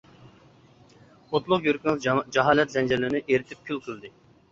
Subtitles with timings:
[1.27, 2.07] ئوتلۇق يۈرىكىڭىز
[2.37, 4.13] جاھالەت زەنجىرلىرىنى ئېرىتىپ كۈل قىلدى.